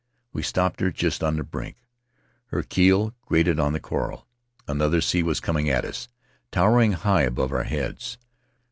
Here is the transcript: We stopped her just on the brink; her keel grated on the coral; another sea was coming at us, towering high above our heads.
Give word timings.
We 0.33 0.41
stopped 0.41 0.79
her 0.79 0.89
just 0.89 1.23
on 1.23 1.35
the 1.35 1.43
brink; 1.43 1.77
her 2.47 2.63
keel 2.63 3.13
grated 3.27 3.59
on 3.59 3.73
the 3.73 3.79
coral; 3.79 4.25
another 4.67 4.99
sea 4.99 5.21
was 5.21 5.39
coming 5.39 5.69
at 5.69 5.85
us, 5.85 6.07
towering 6.51 6.93
high 6.93 7.21
above 7.21 7.51
our 7.51 7.65
heads. 7.65 8.17